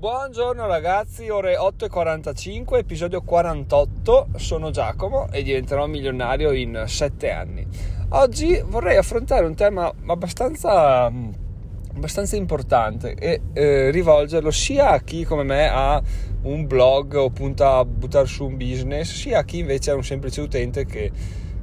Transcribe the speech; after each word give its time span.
Buongiorno 0.00 0.66
ragazzi, 0.66 1.28
ore 1.28 1.56
8.45, 1.58 2.78
episodio 2.78 3.20
48, 3.20 4.28
sono 4.36 4.70
Giacomo 4.70 5.30
e 5.30 5.42
diventerò 5.42 5.86
milionario 5.86 6.52
in 6.52 6.84
7 6.86 7.30
anni. 7.30 7.66
Oggi 8.08 8.62
vorrei 8.64 8.96
affrontare 8.96 9.44
un 9.44 9.54
tema 9.54 9.92
abbastanza, 10.06 11.04
abbastanza 11.04 12.36
importante 12.36 13.12
e 13.12 13.42
eh, 13.52 13.90
rivolgerlo 13.90 14.50
sia 14.50 14.88
a 14.88 15.00
chi 15.00 15.24
come 15.24 15.42
me 15.42 15.68
ha 15.68 16.00
un 16.44 16.66
blog 16.66 17.16
o 17.16 17.28
punta 17.28 17.76
a 17.76 17.84
buttare 17.84 18.26
su 18.26 18.46
un 18.46 18.56
business, 18.56 19.12
sia 19.12 19.40
a 19.40 19.44
chi 19.44 19.58
invece 19.58 19.90
è 19.90 19.94
un 19.94 20.02
semplice 20.02 20.40
utente 20.40 20.86
che, 20.86 21.12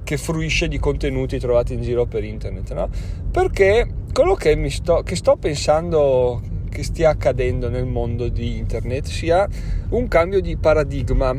che 0.03 0.17
fruisce 0.17 0.67
di 0.67 0.77
contenuti 0.77 1.39
trovati 1.39 1.73
in 1.73 1.81
giro 1.81 2.05
per 2.05 2.23
internet. 2.23 2.71
No? 2.71 2.87
Perché 3.31 3.87
quello 4.13 4.35
che, 4.35 4.69
sto, 4.69 5.01
che 5.01 5.15
sto 5.15 5.37
pensando 5.37 6.55
che 6.77 6.83
stia 6.83 7.09
accadendo 7.09 7.69
nel 7.69 7.87
mondo 7.87 8.27
di 8.27 8.57
internet 8.57 9.05
sia 9.05 9.47
un 9.89 10.07
cambio 10.07 10.41
di 10.41 10.57
paradigma. 10.57 11.35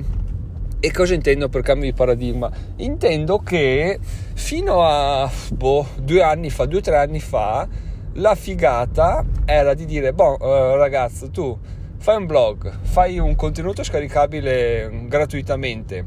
E 0.80 0.90
cosa 0.90 1.14
intendo 1.14 1.48
per 1.48 1.62
cambio 1.62 1.88
di 1.88 1.94
paradigma? 1.94 2.50
Intendo 2.78 3.38
che 3.38 4.00
fino 4.34 4.82
a 4.82 5.30
boh, 5.52 5.86
due 6.02 6.22
anni 6.22 6.50
fa, 6.50 6.64
due 6.64 6.78
o 6.78 6.80
tre 6.80 6.96
anni 6.96 7.20
fa, 7.20 7.68
la 8.14 8.34
figata 8.34 9.24
era 9.44 9.74
di 9.74 9.84
dire, 9.84 10.12
boh 10.12 10.38
uh, 10.40 10.74
ragazzo, 10.74 11.30
tu 11.30 11.56
fai 11.98 12.16
un 12.16 12.26
blog, 12.26 12.76
fai 12.82 13.20
un 13.20 13.36
contenuto 13.36 13.84
scaricabile 13.84 14.90
gratuitamente, 15.06 16.04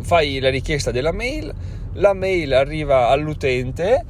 fai 0.00 0.38
la 0.38 0.50
richiesta 0.50 0.92
della 0.92 1.10
mail, 1.10 1.52
la 1.94 2.12
mail 2.12 2.54
arriva 2.54 3.08
all'utente 3.08 4.04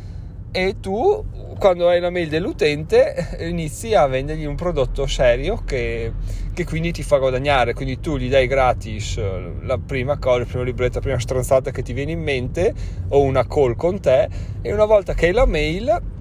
e 0.50 0.76
tu 0.80 1.24
quando 1.58 1.88
hai 1.88 2.00
la 2.00 2.10
mail 2.10 2.28
dell'utente 2.28 3.36
inizi 3.40 3.94
a 3.94 4.06
vendergli 4.06 4.44
un 4.44 4.54
prodotto 4.54 5.06
serio 5.06 5.62
che, 5.64 6.12
che, 6.54 6.64
quindi 6.64 6.92
ti 6.92 7.02
fa 7.02 7.18
guadagnare 7.18 7.74
quindi 7.74 8.00
tu 8.00 8.16
gli 8.16 8.28
dai 8.28 8.46
gratis 8.46 9.20
la 9.62 9.78
prima 9.78 10.18
cosa, 10.18 10.38
la 10.38 10.44
prima 10.44 10.64
libretta, 10.64 10.96
la 10.96 11.00
prima 11.00 11.18
stronzata 11.18 11.70
che 11.70 11.82
ti 11.82 11.92
viene 11.92 12.12
in 12.12 12.22
mente 12.22 12.74
o 13.08 13.20
una 13.22 13.46
call 13.46 13.76
con 13.76 14.00
te 14.00 14.28
e 14.62 14.72
una 14.72 14.84
volta 14.84 15.14
che 15.14 15.26
hai 15.26 15.32
la 15.32 15.46
mail 15.46 16.16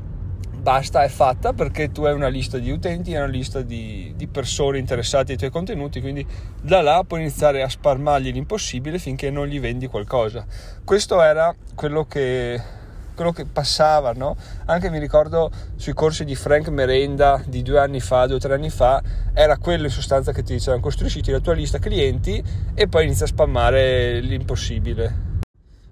basta, 0.67 1.01
è 1.01 1.07
fatta 1.07 1.53
perché 1.53 1.93
tu 1.93 2.03
hai 2.03 2.13
una 2.13 2.27
lista 2.27 2.57
di 2.57 2.71
utenti, 2.71 3.11
hai 3.11 3.21
una 3.21 3.31
lista 3.31 3.61
di, 3.61 4.11
di 4.17 4.27
persone 4.27 4.77
interessate 4.77 5.31
ai 5.31 5.37
tuoi 5.37 5.49
contenuti, 5.49 6.01
quindi 6.01 6.27
da 6.61 6.81
là 6.81 7.05
puoi 7.07 7.21
iniziare 7.21 7.61
a 7.61 7.69
sparmargli 7.69 8.33
l'impossibile 8.33 8.99
finché 8.99 9.29
non 9.29 9.47
gli 9.47 9.61
vendi 9.61 9.87
qualcosa. 9.87 10.45
Questo 10.83 11.21
era 11.21 11.55
quello 11.73 12.03
che 12.03 12.61
quello 13.17 13.31
che 13.31 13.45
passava, 13.45 14.13
no? 14.13 14.37
Anche 14.65 14.91
mi 14.91 14.99
ricordo 14.99 15.49
sui 15.75 15.93
corsi 15.93 16.23
di 16.23 16.35
Frank 16.35 16.67
Merenda 16.69 17.41
di 17.45 17.63
due 17.63 17.79
anni 17.79 17.99
fa, 17.99 18.27
due 18.27 18.35
o 18.35 18.39
tre 18.39 18.53
anni 18.53 18.69
fa, 18.69 19.01
era 19.33 19.57
quello 19.57 19.85
in 19.85 19.89
sostanza 19.89 20.31
che 20.31 20.43
ti 20.43 20.53
dicevano 20.53 20.83
costruisci 20.83 21.31
la 21.31 21.39
tua 21.39 21.53
lista 21.53 21.79
clienti 21.79 22.41
e 22.75 22.87
poi 22.87 23.05
inizia 23.05 23.25
a 23.25 23.29
spammare 23.29 24.19
l'impossibile. 24.19 25.25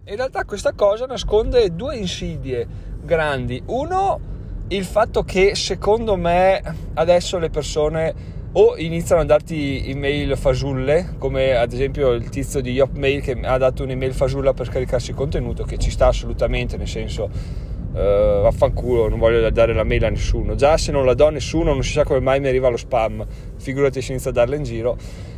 In 0.06 0.16
realtà 0.16 0.46
questa 0.46 0.74
cosa 0.74 1.08
nasconde 1.08 1.76
due 1.76 1.96
insidie 1.96 2.68
grandi. 3.02 3.60
Uno, 3.66 4.20
il 4.68 4.86
fatto 4.86 5.24
che 5.24 5.56
secondo 5.56 6.16
me 6.16 6.62
adesso 6.94 7.40
le 7.40 7.50
persone 7.50 8.14
o 8.58 8.78
iniziano 8.78 9.22
a 9.22 9.26
darti 9.26 9.90
email 9.90 10.38
fasulle, 10.38 11.16
come 11.18 11.56
ad 11.56 11.74
esempio 11.74 12.12
il 12.12 12.30
tizio 12.30 12.62
di 12.62 12.72
Yopmail 12.72 13.22
che 13.22 13.38
ha 13.42 13.58
dato 13.58 13.84
un'email 13.84 14.14
fasulla 14.14 14.54
per 14.54 14.68
scaricarsi 14.68 15.10
il 15.10 15.18
contenuto, 15.18 15.64
che 15.64 15.78
ci 15.78 15.92
sta 15.92 16.08
assolutamente, 16.08 16.78
nel 16.78 16.88
senso 16.88 17.24
uh, 17.26 17.98
vaffanculo, 17.98 19.10
non 19.10 19.20
voglio 19.20 19.50
dare 19.50 19.74
la 19.74 19.84
mail 19.84 20.06
a 20.06 20.10
nessuno. 20.10 20.56
Già 20.56 20.78
se 20.78 20.94
non 20.94 21.04
la 21.04 21.14
do 21.14 21.28
a 21.28 21.32
nessuno 21.32 21.74
non 21.74 21.84
si 21.84 21.92
sa 21.92 22.06
come 22.06 22.22
mai 22.22 22.40
mi 22.40 22.48
arriva 22.48 22.70
lo 22.70 22.78
spam, 22.78 23.26
figurati 23.58 24.02
se 24.02 24.14
inizia 24.14 24.30
a 24.30 24.34
darla 24.34 24.56
in 24.56 24.64
giro. 24.64 24.96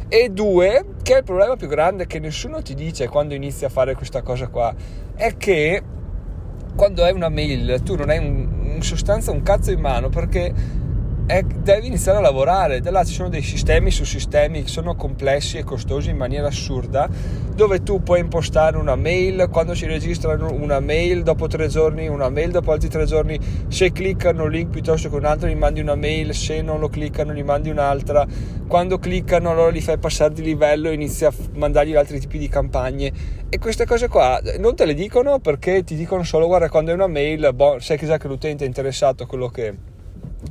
E 0.10 0.30
due, 0.30 0.86
che 1.02 1.16
è 1.16 1.18
il 1.18 1.24
problema 1.24 1.56
più 1.56 1.68
grande 1.68 2.06
che 2.06 2.20
nessuno 2.20 2.62
ti 2.62 2.76
dice 2.76 3.08
quando 3.08 3.34
inizi 3.34 3.66
a 3.66 3.70
fare 3.70 3.96
questa 3.96 4.22
cosa 4.22 4.48
qua, 4.48 4.76
è 5.16 5.36
che 5.38 5.82
quando 6.76 7.04
hai 7.04 7.14
una 7.14 7.30
mail 7.30 7.82
tu 7.82 7.96
non 7.96 8.12
hai 8.12 8.20
un, 8.20 8.74
in 8.76 8.82
sostanza 8.84 9.32
un 9.32 9.42
cazzo 9.42 9.72
in 9.72 9.80
mano 9.80 10.10
perché 10.10 10.86
è, 11.28 11.44
devi 11.44 11.88
iniziare 11.88 12.18
a 12.18 12.22
lavorare. 12.22 12.80
Da 12.80 12.90
là 12.90 13.04
ci 13.04 13.14
sono 13.14 13.28
dei 13.28 13.42
sistemi 13.42 13.92
su 13.92 14.06
sistemi 14.06 14.64
che 14.64 14.70
sono 14.70 14.96
complessi 14.96 15.58
e 15.58 15.64
costosi 15.64 16.10
in 16.10 16.18
maniera 16.18 16.48
assurda, 16.48 17.08
dove 17.54 17.84
tu 17.84 18.02
puoi 18.02 18.22
impostare 18.22 18.78
una 18.78 18.96
mail, 18.96 19.50
quando 19.52 19.76
si 19.76 19.86
registra 19.86 20.34
una 20.34 20.80
mail, 20.80 21.24
dopo 21.24 21.48
tre 21.48 21.68
giorni 21.68 22.08
una 22.08 22.30
mail, 22.30 22.52
dopo 22.52 22.72
altri 22.72 22.88
tre 22.88 23.06
giorni, 23.06 23.38
se 23.68 23.92
cliccano 23.92 24.44
un 24.44 24.52
link 24.52 24.70
piuttosto 24.70 25.10
che 25.10 25.16
un 25.16 25.26
altro, 25.26 25.50
gli 25.50 25.56
mandi 25.56 25.82
una 25.82 25.96
mail, 25.96 26.34
se 26.34 26.62
non 26.62 26.80
lo 26.80 26.88
cliccano, 26.88 27.34
gli 27.34 27.44
mandi 27.44 27.70
un'altra. 27.70 28.26
Quando 28.66 28.98
cliccano, 28.98 29.52
allora 29.52 29.70
li 29.70 29.82
fai 29.82 29.98
passare 29.98 30.34
di 30.34 30.42
livello 30.42 30.90
e 30.90 30.94
inizi 30.94 31.26
a 31.26 31.34
mandargli 31.56 31.96
altri 31.96 32.20
tipi 32.22 32.38
di 32.38 32.48
campagne. 32.48 33.12
E 33.50 33.60
queste 33.60 33.86
cose 33.86 34.08
qua 34.08 34.42
non 34.60 34.76
te 34.76 34.86
le 34.86 34.94
dicono 34.94 35.40
perché 35.40 35.84
ti 35.84 35.96
dicono 35.96 36.24
solo 36.24 36.48
guarda 36.48 36.70
quando 36.70 36.92
è 36.92 36.94
una 36.94 37.08
mail, 37.08 37.52
boh, 37.54 37.80
sai 37.80 37.98
che 37.98 38.06
già 38.06 38.18
che 38.18 38.30
l'utente 38.30 38.64
è 38.64 38.68
interessato 38.68 39.24
a 39.24 39.28
quello 39.28 39.50
che 39.50 39.96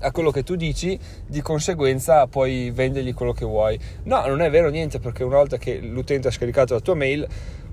a 0.00 0.10
quello 0.10 0.30
che 0.30 0.42
tu 0.42 0.56
dici, 0.56 0.98
di 1.26 1.40
conseguenza 1.40 2.26
puoi 2.26 2.70
vendergli 2.70 3.14
quello 3.14 3.32
che 3.32 3.44
vuoi. 3.44 3.78
No, 4.04 4.26
non 4.26 4.40
è 4.40 4.50
vero 4.50 4.68
niente 4.68 4.98
perché 4.98 5.24
una 5.24 5.36
volta 5.36 5.56
che 5.58 5.78
l'utente 5.78 6.28
ha 6.28 6.30
scaricato 6.30 6.74
la 6.74 6.80
tua 6.80 6.94
mail 6.94 7.26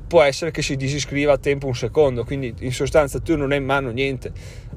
può 0.07 0.21
essere 0.21 0.51
che 0.51 0.61
si 0.61 0.75
disiscriva 0.75 1.33
a 1.33 1.37
tempo 1.37 1.65
un 1.65 1.75
secondo, 1.75 2.23
quindi 2.23 2.53
in 2.59 2.71
sostanza 2.71 3.19
tu 3.19 3.35
non 3.35 3.51
hai 3.51 3.57
in 3.57 3.65
mano 3.65 3.89
niente. 3.89 4.31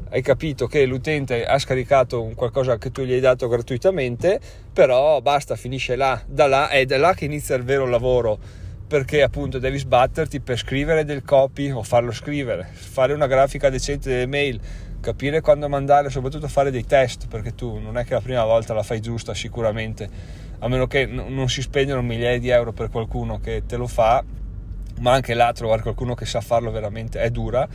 Hai 0.08 0.22
capito 0.22 0.66
che 0.66 0.86
l'utente 0.86 1.44
ha 1.44 1.58
scaricato 1.58 2.32
qualcosa 2.34 2.78
che 2.78 2.90
tu 2.90 3.02
gli 3.02 3.12
hai 3.12 3.20
dato 3.20 3.46
gratuitamente, 3.46 4.40
però 4.72 5.20
basta, 5.20 5.56
finisce 5.56 5.94
là, 5.96 6.22
da 6.26 6.46
là 6.46 6.68
è 6.68 6.86
da 6.86 6.96
là 6.96 7.12
che 7.12 7.26
inizia 7.26 7.54
il 7.54 7.64
vero 7.64 7.86
lavoro 7.86 8.64
perché 8.86 9.22
appunto 9.22 9.58
devi 9.58 9.78
sbatterti 9.78 10.40
per 10.40 10.56
scrivere 10.56 11.04
del 11.04 11.24
copy 11.24 11.70
o 11.70 11.82
farlo 11.82 12.12
scrivere, 12.12 12.68
fare 12.72 13.12
una 13.12 13.26
grafica 13.26 13.68
decente 13.68 14.08
delle 14.08 14.26
mail, 14.26 14.60
capire 15.06 15.40
quando 15.40 15.68
mandare, 15.68 16.10
soprattutto 16.10 16.48
fare 16.48 16.72
dei 16.72 16.84
test, 16.84 17.28
perché 17.28 17.54
tu 17.54 17.78
non 17.78 17.96
è 17.96 18.04
che 18.04 18.14
la 18.14 18.20
prima 18.20 18.44
volta 18.44 18.74
la 18.74 18.82
fai 18.82 19.00
giusta 19.00 19.34
sicuramente, 19.34 20.08
a 20.58 20.66
meno 20.66 20.88
che 20.88 21.06
n- 21.06 21.26
non 21.28 21.48
si 21.48 21.62
spendono 21.62 22.02
migliaia 22.02 22.40
di 22.40 22.48
euro 22.48 22.72
per 22.72 22.90
qualcuno 22.90 23.38
che 23.38 23.62
te 23.66 23.76
lo 23.76 23.86
fa, 23.86 24.24
ma 24.98 25.12
anche 25.12 25.34
là 25.34 25.52
trovare 25.52 25.82
qualcuno 25.82 26.14
che 26.14 26.26
sa 26.26 26.40
farlo 26.40 26.72
veramente 26.72 27.20
è 27.20 27.30
dura. 27.30 27.68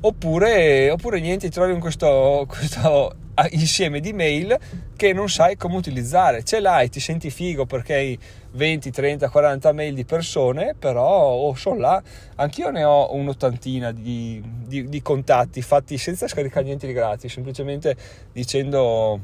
Oppure, 0.00 0.88
oppure 0.90 1.18
niente, 1.18 1.50
trovi 1.50 1.72
in 1.72 1.80
questo, 1.80 2.44
questo 2.48 3.12
insieme 3.50 4.00
di 4.00 4.12
mail 4.12 4.56
che 4.96 5.12
non 5.12 5.28
sai 5.28 5.56
come 5.56 5.76
utilizzare. 5.76 6.42
Ce 6.42 6.60
l'hai, 6.60 6.88
ti 6.88 7.00
senti 7.00 7.30
figo 7.30 7.66
perché 7.66 7.94
hai 7.94 8.18
20, 8.52 8.90
30, 8.90 9.28
40 9.28 9.72
mail 9.72 9.94
di 9.94 10.04
persone, 10.04 10.74
però 10.78 11.06
oh, 11.06 11.54
sono 11.54 11.78
là. 11.78 12.02
Anch'io 12.36 12.70
ne 12.70 12.84
ho 12.84 13.14
un'ottantina 13.14 13.92
di, 13.92 14.42
di, 14.66 14.88
di 14.88 15.02
contatti 15.02 15.62
fatti 15.62 15.98
senza 15.98 16.26
scaricare 16.26 16.64
niente 16.64 16.86
di 16.86 16.92
gratis, 16.92 17.32
semplicemente 17.32 17.96
dicendo 18.32 19.20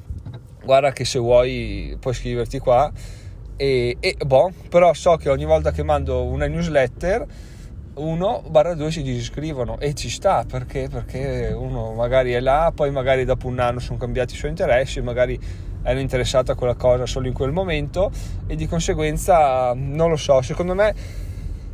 guarda 0.65 0.93
che 0.93 1.05
se 1.05 1.19
vuoi 1.19 1.97
puoi 1.99 2.13
iscriverti 2.13 2.59
qua. 2.59 2.91
E, 3.57 3.97
e 4.01 4.17
boh, 4.25 4.53
però 4.69 4.93
so 4.95 5.17
che 5.17 5.29
ogni 5.29 5.45
volta 5.45 5.71
che 5.71 5.83
mando 5.83 6.25
una 6.25 6.47
newsletter 6.47 7.27
1-2 7.97 8.89
si 8.89 9.03
disiscrivono 9.03 9.79
e 9.79 9.95
ci 9.95 10.09
sta 10.11 10.45
perché? 10.49 10.89
perché 10.91 11.55
uno 11.57 11.93
magari 11.93 12.33
è 12.33 12.41
là, 12.41 12.73
poi 12.75 12.91
magari 12.91 13.25
dopo 13.25 13.47
un 13.47 13.59
anno 13.59 13.79
sono 13.79 13.99
cambiati 13.99 14.35
i 14.35 14.37
suoi 14.37 14.51
interessi, 14.51 15.01
magari 15.01 15.39
ero 15.83 15.99
interessato 15.99 16.51
a 16.51 16.55
quella 16.55 16.75
cosa 16.75 17.07
solo 17.07 17.27
in 17.27 17.35
quel 17.35 17.53
momento 17.53 18.11
e 18.47 18.57
di 18.57 18.67
conseguenza 18.67 19.73
non 19.75 20.11
lo 20.11 20.17
so, 20.17 20.43
secondo 20.43 20.75
me 20.75 20.95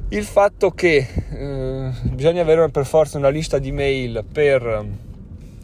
il 0.08 0.24
fatto 0.24 0.70
che 0.70 1.06
eh, 1.30 1.90
bisogna 2.10 2.42
avere 2.42 2.68
per 2.70 2.84
forza 2.84 3.16
una 3.16 3.28
lista 3.28 3.58
di 3.58 3.70
mail 3.70 4.24
per 4.30 4.84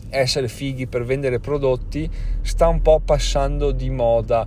essere 0.09 0.49
fighi, 0.49 0.87
per 0.87 1.05
vendere 1.05 1.41
prodotti, 1.41 2.09
sta 2.43 2.69
un 2.69 2.81
po' 2.81 3.01
passando 3.05 3.73
di 3.73 3.91
moda, 3.91 4.47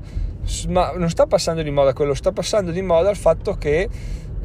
ma 0.69 0.93
non 0.95 1.09
sta 1.09 1.25
passando 1.25 1.61
di 1.61 1.69
moda 1.69 1.93
quello, 1.93 2.13
sta 2.13 2.31
passando 2.31 2.71
di 2.71 2.81
moda 2.81 3.09
il 3.09 3.17
fatto 3.17 3.55
che 3.55 3.89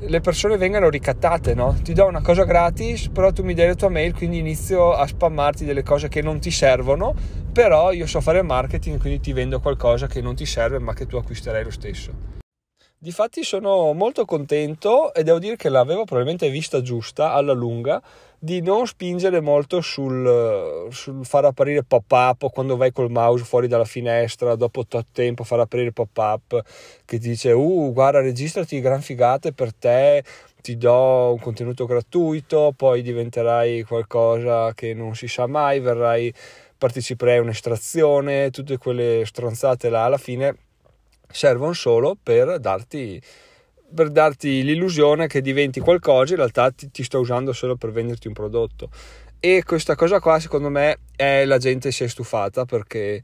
le 0.00 0.20
persone 0.20 0.56
vengano 0.56 0.88
ricattate, 0.88 1.54
no? 1.54 1.76
Ti 1.82 1.92
do 1.92 2.06
una 2.06 2.20
cosa 2.20 2.44
gratis, 2.44 3.08
però 3.08 3.32
tu 3.32 3.42
mi 3.42 3.54
dai 3.54 3.68
la 3.68 3.74
tua 3.74 3.88
mail, 3.88 4.14
quindi 4.14 4.38
inizio 4.38 4.92
a 4.92 5.06
spammarti 5.06 5.64
delle 5.64 5.82
cose 5.82 6.08
che 6.08 6.22
non 6.22 6.40
ti 6.40 6.50
servono, 6.50 7.14
però 7.52 7.92
io 7.92 8.06
so 8.06 8.20
fare 8.20 8.42
marketing, 8.42 9.00
quindi 9.00 9.20
ti 9.20 9.32
vendo 9.32 9.60
qualcosa 9.60 10.06
che 10.06 10.20
non 10.20 10.34
ti 10.34 10.46
serve, 10.46 10.78
ma 10.78 10.92
che 10.92 11.06
tu 11.06 11.16
acquisterai 11.16 11.64
lo 11.64 11.70
stesso. 11.70 12.43
Difatti 13.04 13.42
sono 13.44 13.92
molto 13.92 14.24
contento 14.24 15.12
e 15.12 15.24
devo 15.24 15.38
dire 15.38 15.56
che 15.56 15.68
l'avevo 15.68 16.04
probabilmente 16.04 16.48
vista 16.48 16.80
giusta 16.80 17.34
alla 17.34 17.52
lunga 17.52 18.02
di 18.38 18.62
non 18.62 18.86
spingere 18.86 19.42
molto 19.42 19.82
sul, 19.82 20.88
sul 20.90 21.22
far 21.26 21.44
apparire 21.44 21.84
pop-up 21.84 22.50
quando 22.50 22.78
vai 22.78 22.92
col 22.92 23.10
mouse 23.10 23.44
fuori 23.44 23.68
dalla 23.68 23.84
finestra 23.84 24.54
dopo 24.54 24.86
tot 24.86 25.08
tempo 25.12 25.44
far 25.44 25.60
apparire 25.60 25.92
pop-up 25.92 26.62
che 27.04 27.18
ti 27.18 27.28
dice 27.28 27.52
uh 27.52 27.92
guarda 27.92 28.22
registrati 28.22 28.80
gran 28.80 29.02
figate 29.02 29.52
per 29.52 29.74
te 29.74 30.24
ti 30.62 30.78
do 30.78 31.32
un 31.32 31.40
contenuto 31.40 31.84
gratuito 31.84 32.72
poi 32.74 33.02
diventerai 33.02 33.82
qualcosa 33.82 34.72
che 34.72 34.94
non 34.94 35.14
si 35.14 35.28
sa 35.28 35.46
mai 35.46 35.78
verrai 35.78 36.32
parteciperai 36.78 37.36
a 37.36 37.42
un'estrazione 37.42 38.50
tutte 38.50 38.76
quelle 38.76 39.24
stronzate 39.24 39.88
là. 39.88 40.04
Alla 40.04 40.18
fine 40.18 40.56
servono 41.34 41.72
solo 41.72 42.16
per 42.20 42.60
darti, 42.60 43.20
per 43.92 44.10
darti 44.10 44.62
l'illusione 44.62 45.26
che 45.26 45.40
diventi 45.40 45.80
qualcosa, 45.80 46.32
in 46.32 46.38
realtà 46.38 46.70
ti, 46.70 46.90
ti 46.90 47.02
sto 47.02 47.18
usando 47.18 47.52
solo 47.52 47.74
per 47.74 47.90
venderti 47.90 48.28
un 48.28 48.34
prodotto. 48.34 48.88
E 49.40 49.64
questa 49.64 49.96
cosa 49.96 50.20
qua, 50.20 50.38
secondo 50.38 50.70
me, 50.70 51.00
è 51.16 51.44
la 51.44 51.58
gente 51.58 51.90
si 51.90 52.04
è 52.04 52.08
stufata 52.08 52.64
perché, 52.64 53.20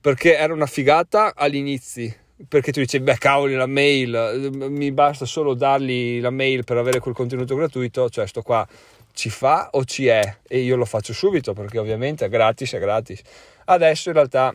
perché 0.00 0.36
era 0.36 0.52
una 0.52 0.66
figata 0.66 1.32
all'inizio. 1.34 2.14
Perché 2.48 2.72
tu 2.72 2.80
dici, 2.80 2.98
beh, 2.98 3.18
cavoli, 3.18 3.54
la 3.54 3.66
mail, 3.66 4.50
mi 4.52 4.90
basta 4.90 5.26
solo 5.26 5.54
dargli 5.54 6.20
la 6.20 6.30
mail 6.30 6.64
per 6.64 6.76
avere 6.76 6.98
quel 6.98 7.14
contenuto 7.14 7.54
gratuito, 7.54 8.08
cioè 8.08 8.26
sto 8.26 8.42
qua 8.42 8.66
ci 9.12 9.28
fa 9.30 9.68
o 9.72 9.84
ci 9.84 10.06
è 10.06 10.38
e 10.48 10.60
io 10.60 10.76
lo 10.76 10.86
faccio 10.86 11.12
subito 11.12 11.52
perché 11.52 11.78
ovviamente 11.78 12.24
è 12.24 12.28
gratis, 12.28 12.72
è 12.72 12.78
gratis. 12.78 13.20
Adesso 13.66 14.08
in 14.08 14.14
realtà 14.14 14.52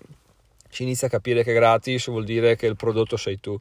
si 0.78 0.84
inizia 0.84 1.08
a 1.08 1.10
capire 1.10 1.44
che 1.44 1.54
gratis 1.54 2.08
vuol 2.08 2.24
dire 2.24 2.56
che 2.56 2.68
il 2.68 2.76
prodotto 2.76 3.18
sei 3.18 3.40
tu, 3.40 3.58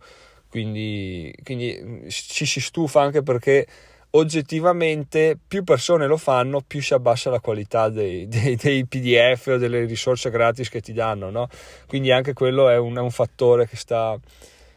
quindi, 0.51 1.35
quindi 1.43 2.05
ci 2.11 2.45
si 2.45 2.61
stufa 2.61 3.01
anche 3.01 3.23
perché 3.23 3.67
oggettivamente 4.11 5.39
più 5.49 5.65
persone 5.65 6.07
lo 6.07 6.19
fanno, 6.19 6.61
più 6.61 6.83
si 6.83 6.93
abbassa 6.93 7.31
la 7.31 7.41
qualità 7.41 7.89
dei, 7.89 8.29
dei, 8.29 8.57
dei 8.57 8.85
PDF 8.85 9.47
o 9.47 9.57
delle 9.57 9.87
risorse 9.87 10.29
gratis 10.29 10.69
che 10.69 10.83
ti 10.83 10.93
danno, 10.93 11.31
no? 11.31 11.49
Quindi 11.87 12.11
anche 12.11 12.35
quello 12.35 12.69
è 12.69 12.77
un, 12.77 12.97
è 12.97 13.01
un 13.01 13.11
fattore 13.11 13.67
che 13.67 13.77
sta, 13.77 14.19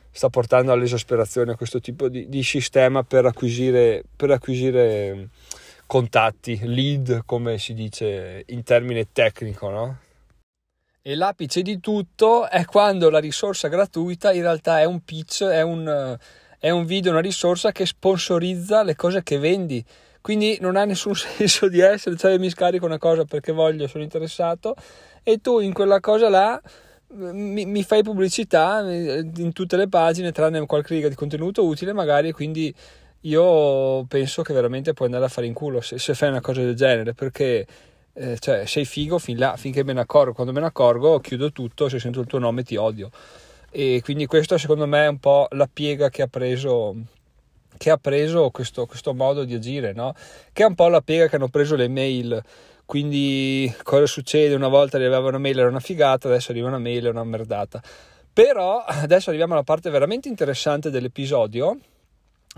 sta, 0.09 0.29
portando 0.29 0.71
all'esasperazione 0.71 1.55
questo 1.55 1.81
tipo 1.81 2.07
di, 2.07 2.29
di 2.29 2.41
sistema 2.41 3.03
per 3.03 3.25
acquisire, 3.25 4.01
per 4.15 4.31
acquisire 4.31 5.27
contatti, 5.85 6.57
lead 6.63 7.23
come 7.25 7.57
si 7.57 7.73
dice 7.73 8.43
in 8.47 8.63
termine 8.63 9.07
tecnico, 9.11 9.69
no? 9.69 9.97
E 11.09 11.15
l'apice 11.15 11.63
di 11.63 11.79
tutto 11.79 12.47
è 12.47 12.65
quando 12.65 13.09
la 13.09 13.17
risorsa 13.17 13.67
gratuita 13.67 14.31
in 14.31 14.43
realtà 14.43 14.79
è 14.79 14.85
un 14.85 15.03
pitch, 15.03 15.43
è 15.43 15.63
un, 15.63 16.15
è 16.59 16.69
un 16.69 16.85
video, 16.85 17.09
una 17.09 17.19
risorsa 17.19 17.71
che 17.71 17.87
sponsorizza 17.87 18.83
le 18.83 18.95
cose 18.95 19.23
che 19.23 19.39
vendi. 19.39 19.83
Quindi 20.21 20.59
non 20.61 20.75
ha 20.75 20.85
nessun 20.85 21.15
senso 21.17 21.67
di 21.67 21.79
essere, 21.79 22.15
cioè 22.15 22.37
mi 22.37 22.51
scarico 22.51 22.85
una 22.85 22.99
cosa 22.99 23.25
perché 23.25 23.51
voglio, 23.51 23.87
sono 23.87 24.03
interessato 24.03 24.75
e 25.23 25.39
tu 25.39 25.57
in 25.61 25.73
quella 25.73 25.99
cosa 25.99 26.29
là 26.29 26.61
mi, 27.13 27.65
mi, 27.65 27.81
fai 27.81 28.03
pubblicità 28.03 28.81
in 28.87 29.51
tutte 29.51 29.77
le 29.77 29.89
pagine 29.89 30.31
tranne 30.31 30.63
qualche 30.67 30.93
riga 30.93 31.09
di 31.09 31.15
contenuto 31.15 31.65
utile 31.65 31.91
magari 31.91 32.31
quindi 32.31 32.71
io 33.21 34.05
penso 34.05 34.43
che 34.43 34.53
veramente 34.53 34.93
puoi 34.93 35.07
andare 35.07 35.25
a 35.25 35.29
fare 35.29 35.47
in 35.47 35.53
culo 35.53 35.81
se, 35.81 35.97
se 35.97 36.13
fai 36.13 36.29
una 36.29 36.39
cosa 36.39 36.61
del 36.61 36.75
genere 36.75 37.15
perché 37.15 37.65
eh, 38.19 38.37
cioè, 38.37 38.65
sei 38.65 38.83
figo 38.83 39.17
fin 39.17 39.37
là, 39.37 39.55
finché 39.55 39.81
me 39.85 39.93
ne 39.93 40.01
accorgo 40.01 40.33
quando 40.33 40.51
me 40.51 40.59
ne 40.59 40.65
accorgo 40.65 41.19
chiudo 41.19 41.53
tutto 41.53 41.87
se 41.87 41.99
sento 41.99 42.19
il 42.19 42.27
tuo 42.27 42.37
nome 42.37 42.63
ti 42.63 42.75
odio. 42.75 43.09
E 43.71 44.01
quindi 44.03 44.25
questo 44.25 44.57
secondo 44.57 44.85
me 44.85 45.05
è 45.05 45.07
un 45.07 45.19
po' 45.19 45.47
la 45.51 45.69
piega 45.71 46.09
che 46.09 46.23
ha 46.23 46.27
preso 46.27 46.95
che 47.77 47.89
ha 47.91 47.97
preso 47.97 48.49
questo, 48.49 48.85
questo 48.87 49.13
modo 49.13 49.45
di 49.45 49.53
agire 49.53 49.93
no? 49.93 50.13
che 50.51 50.63
è 50.63 50.65
un 50.65 50.75
po' 50.75 50.89
la 50.89 50.99
piega 51.01 51.27
che 51.27 51.37
hanno 51.37 51.47
preso 51.47 51.75
le 51.75 51.87
mail. 51.87 52.43
Quindi 52.85 53.73
cosa 53.83 54.05
succede? 54.05 54.53
Una 54.55 54.67
volta 54.67 54.97
arrivava 54.97 55.29
una 55.29 55.37
mail 55.37 55.59
era 55.59 55.69
una 55.69 55.79
figata 55.79 56.27
adesso 56.27 56.51
arriva 56.51 56.67
una 56.67 56.79
mail 56.79 57.05
è 57.05 57.09
una 57.09 57.23
merdata. 57.23 57.81
Però 58.33 58.83
adesso 58.83 59.29
arriviamo 59.29 59.53
alla 59.53 59.63
parte 59.63 59.89
veramente 59.89 60.27
interessante 60.27 60.89
dell'episodio 60.89 61.77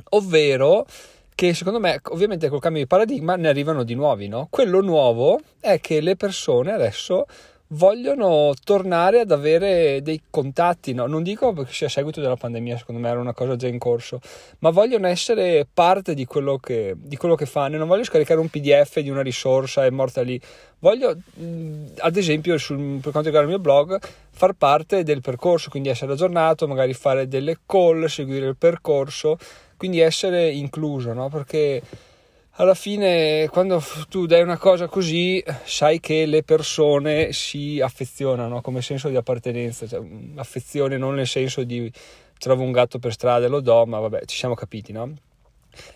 ovvero 0.10 0.88
che 1.42 1.56
secondo 1.56 1.80
me 1.80 2.00
ovviamente 2.10 2.50
col 2.50 2.60
cambio 2.60 2.84
di 2.84 2.88
paradigma 2.88 3.36
ne 3.36 3.48
arrivano 3.48 3.82
di 3.82 3.96
nuovi, 3.96 4.28
no? 4.28 4.46
Quello 4.52 4.80
nuovo 4.82 5.40
è 5.60 5.80
che 5.80 6.00
le 6.00 6.16
persone 6.16 6.72
adesso 6.72 7.26
vogliono 7.70 8.54
tornare 8.64 9.22
ad 9.22 9.32
avere 9.32 10.04
dei 10.04 10.22
contatti, 10.30 10.94
no? 10.94 11.08
non 11.08 11.24
dico 11.24 11.52
perché 11.52 11.74
sia 11.74 11.88
a 11.88 11.90
seguito 11.90 12.22
della 12.22 12.36
pandemia, 12.36 12.78
secondo 12.78 13.02
me 13.02 13.10
era 13.10 13.20
una 13.20 13.34
cosa 13.34 13.56
già 13.56 13.68
in 13.68 13.80
corso, 13.80 14.20
ma 14.60 14.70
vogliono 14.70 15.08
essere 15.08 15.66
parte 15.74 16.14
di 16.14 16.26
quello 16.26 16.58
che, 16.58 16.94
di 16.96 17.18
quello 17.18 17.34
che 17.34 17.48
fanno, 17.48 17.78
non 17.78 17.88
voglio 17.88 18.04
scaricare 18.04 18.40
un 18.40 18.50
pdf 18.50 19.00
di 19.00 19.10
una 19.10 19.24
risorsa 19.24 19.84
e 19.84 19.90
morta 19.90 20.22
lì, 20.22 20.40
voglio 20.78 21.16
ad 21.98 22.18
esempio 22.18 22.60
sul, 22.60 23.00
per 23.00 23.12
quanto 23.12 23.30
riguarda 23.30 23.50
il 23.50 23.56
mio 23.56 23.60
blog 23.60 23.98
far 24.30 24.54
parte 24.54 25.02
del 25.02 25.22
percorso, 25.22 25.72
quindi 25.72 25.90
essere 25.90 26.12
aggiornato, 26.12 26.68
magari 26.68 26.94
fare 26.94 27.28
delle 27.28 27.60
call, 27.66 28.06
seguire 28.06 28.48
il 28.48 28.58
percorso, 28.58 29.38
quindi 29.82 30.00
essere 30.00 30.52
incluso, 30.52 31.12
no? 31.12 31.28
Perché 31.28 31.82
alla 32.58 32.76
fine 32.76 33.48
quando 33.50 33.84
tu 34.10 34.28
dai 34.28 34.44
una 34.44 34.60
cosa 34.60 34.86
così 34.86 35.44
sai 35.64 36.00
che 36.00 36.28
le 36.28 36.44
persone 36.44 37.34
si 37.34 37.82
affezionano 37.82 38.62
come 38.62 38.84
senso 38.84 39.10
di 39.10 39.16
appartenenza, 39.16 39.88
cioè, 39.88 40.00
affezione 40.36 40.98
non 40.98 41.16
nel 41.16 41.26
senso 41.26 41.64
di 41.64 41.92
trovo 42.38 42.62
un 42.62 42.72
gatto 42.72 43.00
per 43.00 43.12
strada 43.12 43.48
e 43.48 43.50
lo 43.50 43.60
do, 43.60 43.84
ma 43.88 43.98
vabbè, 43.98 44.26
ci 44.26 44.38
siamo 44.38 44.54
capiti, 44.54 44.92
no? 44.92 45.16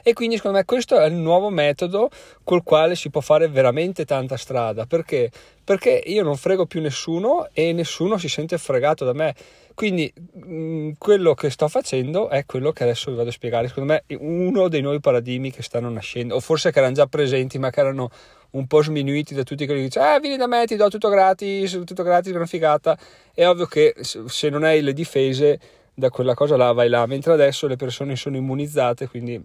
E 0.01 0.13
quindi 0.13 0.37
secondo 0.37 0.57
me 0.57 0.65
questo 0.65 0.99
è 0.99 1.05
il 1.05 1.13
nuovo 1.13 1.51
metodo 1.51 2.09
col 2.43 2.63
quale 2.63 2.95
si 2.95 3.11
può 3.11 3.21
fare 3.21 3.47
veramente 3.47 4.03
tanta 4.03 4.35
strada. 4.35 4.87
Perché? 4.87 5.29
Perché 5.63 6.01
io 6.07 6.23
non 6.23 6.37
frego 6.37 6.65
più 6.65 6.81
nessuno 6.81 7.49
e 7.53 7.71
nessuno 7.71 8.17
si 8.17 8.29
sente 8.29 8.57
fregato 8.57 9.05
da 9.05 9.13
me. 9.13 9.35
Quindi 9.75 10.11
mh, 10.15 10.53
mm, 10.53 10.91
quello 10.97 11.33
che 11.33 11.49
sto 11.49 11.67
facendo 11.67 12.29
è 12.29 12.45
quello 12.45 12.71
che 12.71 12.83
adesso 12.83 13.11
vi 13.11 13.17
vado 13.17 13.29
a 13.29 13.33
spiegare. 13.33 13.67
Secondo 13.67 13.93
me 13.93 14.03
è 14.07 14.15
uno 14.17 14.69
dei 14.69 14.81
nuovi 14.81 15.01
paradigmi 15.01 15.51
che 15.51 15.61
stanno 15.61 15.89
nascendo, 15.89 16.35
o 16.35 16.39
forse 16.39 16.71
che 16.71 16.79
erano 16.79 16.93
già 16.93 17.05
presenti, 17.07 17.59
ma 17.59 17.69
che 17.69 17.81
erano 17.81 18.09
un 18.51 18.67
po' 18.67 18.81
sminuiti 18.81 19.35
da 19.35 19.43
tutti 19.43 19.65
quelli 19.65 19.81
che 19.81 19.87
dicono: 19.89 20.15
Eh, 20.15 20.19
vieni 20.21 20.37
da 20.37 20.47
me, 20.47 20.65
ti 20.65 20.77
do 20.77 20.87
tutto 20.87 21.09
gratis, 21.09 21.81
tutto 21.85 22.03
gratis, 22.03 22.33
una 22.33 22.45
figata. 22.45 22.97
È 23.33 23.45
ovvio 23.45 23.65
che 23.65 23.93
se 23.99 24.49
non 24.49 24.63
hai 24.63 24.81
le 24.81 24.93
difese 24.93 25.59
da 25.93 26.09
quella 26.09 26.33
cosa 26.33 26.55
là 26.55 26.71
vai 26.71 26.87
là, 26.89 27.05
mentre 27.05 27.33
adesso 27.33 27.67
le 27.67 27.75
persone 27.75 28.15
sono 28.15 28.37
immunizzate, 28.37 29.07
quindi 29.07 29.41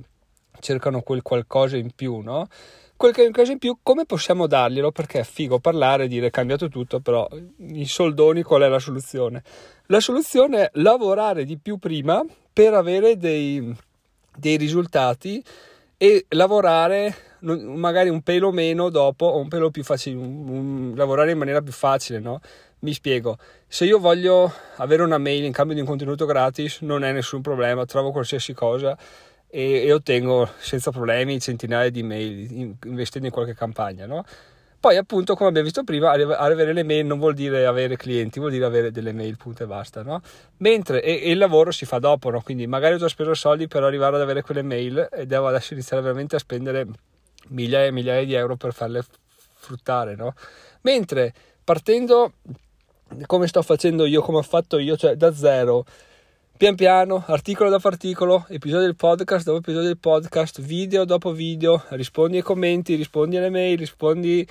cercano 0.60 1.02
quel 1.02 1.22
qualcosa 1.22 1.76
in 1.76 1.90
più, 1.94 2.20
no? 2.20 2.46
Quel 3.00 3.14
qualcosa 3.14 3.52
in 3.52 3.58
più, 3.58 3.78
come 3.82 4.04
possiamo 4.04 4.46
darglielo? 4.46 4.92
Perché 4.92 5.20
è 5.20 5.24
figo 5.24 5.58
parlare 5.58 6.04
e 6.04 6.06
dire 6.06 6.28
cambiato 6.28 6.68
tutto, 6.68 7.00
però 7.00 7.26
i 7.56 7.86
soldoni 7.86 8.42
qual 8.42 8.60
è 8.60 8.68
la 8.68 8.78
soluzione? 8.78 9.42
La 9.86 10.00
soluzione 10.00 10.64
è 10.64 10.70
lavorare 10.74 11.46
di 11.46 11.56
più 11.56 11.78
prima 11.78 12.22
per 12.52 12.74
avere 12.74 13.16
dei, 13.16 13.74
dei 14.36 14.58
risultati 14.58 15.42
e 15.96 16.26
lavorare 16.28 17.38
magari 17.38 18.10
un 18.10 18.20
pelo 18.20 18.50
meno 18.50 18.90
dopo 18.90 19.24
o 19.24 19.38
un 19.38 19.48
pelo 19.48 19.70
più 19.70 19.82
facile, 19.82 20.16
un, 20.16 20.48
un, 20.48 20.92
lavorare 20.94 21.30
in 21.30 21.38
maniera 21.38 21.62
più 21.62 21.72
facile, 21.72 22.18
no? 22.18 22.38
Mi 22.80 22.92
spiego, 22.92 23.38
se 23.66 23.86
io 23.86 23.98
voglio 23.98 24.52
avere 24.76 25.02
una 25.02 25.16
mail 25.16 25.44
in 25.44 25.52
cambio 25.52 25.74
di 25.74 25.80
un 25.80 25.86
contenuto 25.86 26.26
gratis 26.26 26.80
non 26.80 27.02
è 27.04 27.12
nessun 27.12 27.40
problema, 27.40 27.86
trovo 27.86 28.10
qualsiasi 28.10 28.52
cosa 28.52 28.94
e, 29.50 29.84
e 29.84 29.92
ottengo 29.92 30.48
senza 30.58 30.90
problemi 30.90 31.40
centinaia 31.40 31.90
di 31.90 32.02
mail 32.02 32.76
investendo 32.84 33.26
in 33.26 33.32
qualche 33.32 33.54
campagna, 33.54 34.06
no? 34.06 34.24
Poi 34.80 34.96
appunto, 34.96 35.34
come 35.34 35.50
abbiamo 35.50 35.66
visto 35.66 35.84
prima, 35.84 36.10
avere 36.10 36.72
le 36.72 36.82
mail 36.84 37.04
non 37.04 37.18
vuol 37.18 37.34
dire 37.34 37.66
avere 37.66 37.96
clienti, 37.96 38.38
vuol 38.38 38.52
dire 38.52 38.64
avere 38.64 38.90
delle 38.90 39.12
mail, 39.12 39.36
punto 39.36 39.64
e 39.64 39.66
basta, 39.66 40.02
no? 40.02 40.22
Mentre 40.58 41.02
e, 41.02 41.20
e 41.22 41.32
il 41.32 41.36
lavoro 41.36 41.70
si 41.70 41.84
fa 41.84 41.98
dopo, 41.98 42.30
no? 42.30 42.40
Quindi 42.40 42.66
magari 42.66 42.94
ho 42.94 42.98
già 42.98 43.08
speso 43.08 43.34
soldi 43.34 43.68
per 43.68 43.82
arrivare 43.82 44.16
ad 44.16 44.22
avere 44.22 44.40
quelle 44.40 44.62
mail 44.62 45.06
e 45.12 45.26
devo 45.26 45.48
adesso 45.48 45.74
iniziare 45.74 46.02
veramente 46.02 46.36
a 46.36 46.38
spendere 46.38 46.86
migliaia 47.48 47.88
e 47.88 47.90
migliaia 47.90 48.24
di 48.24 48.32
euro 48.32 48.56
per 48.56 48.72
farle 48.72 49.04
fruttare, 49.52 50.14
no? 50.14 50.32
Mentre 50.82 51.34
partendo 51.62 52.32
come 53.26 53.48
sto 53.48 53.60
facendo 53.60 54.06
io, 54.06 54.22
come 54.22 54.38
ho 54.38 54.42
fatto 54.42 54.78
io, 54.78 54.96
cioè 54.96 55.14
da 55.14 55.34
zero, 55.34 55.84
pian 56.60 56.74
piano, 56.74 57.24
articolo 57.28 57.70
dopo 57.70 57.88
articolo, 57.88 58.44
episodio 58.50 58.84
del 58.84 58.94
podcast 58.94 59.46
dopo 59.46 59.60
episodio 59.60 59.86
del 59.86 59.96
podcast, 59.96 60.60
video 60.60 61.06
dopo 61.06 61.32
video, 61.32 61.84
rispondi 61.88 62.36
ai 62.36 62.42
commenti, 62.42 62.96
rispondi 62.96 63.38
alle 63.38 63.48
mail, 63.48 63.78
rispondi 63.78 64.46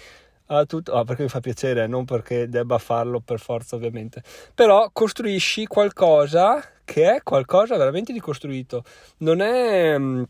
a 0.47 0.65
tutto, 0.65 0.93
oh, 0.93 1.03
perché 1.03 1.21
mi 1.21 1.29
fa 1.29 1.39
piacere, 1.39 1.85
non 1.85 2.05
perché 2.05 2.49
debba 2.49 2.79
farlo 2.79 3.19
per 3.19 3.39
forza 3.39 3.75
ovviamente, 3.75 4.23
però 4.55 4.89
costruisci 4.91 5.67
qualcosa 5.67 6.59
che 6.83 7.13
è 7.17 7.21
qualcosa 7.21 7.77
veramente 7.77 8.11
di 8.11 8.19
costruito, 8.19 8.83
non 9.17 9.41
è 9.41 9.95
mh, 9.95 10.03
mm, 10.03 10.23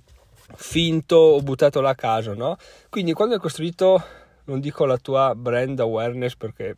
finto 0.55 1.15
o 1.15 1.41
buttato 1.41 1.79
là 1.79 1.91
a 1.91 1.95
caso, 1.95 2.33
no? 2.33 2.57
Quindi 2.89 3.13
quando 3.13 3.35
hai 3.35 3.39
costruito, 3.39 4.03
non 4.43 4.59
dico 4.59 4.83
la 4.83 4.97
tua 4.97 5.33
brand 5.33 5.79
awareness 5.79 6.35
perché 6.35 6.75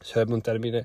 sarebbe 0.00 0.34
un 0.34 0.40
termine 0.40 0.84